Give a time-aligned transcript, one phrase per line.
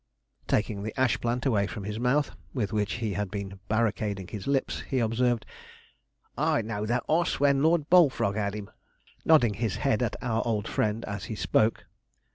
[0.47, 4.47] Taking the ash plant away from his mouth, with which he had been barricading his
[4.47, 5.45] lips, he observed
[6.39, 8.71] 'I know'd that oss when Lord Bullfrog had him,'
[9.25, 11.85] nodding his head at our old friend as he spoke.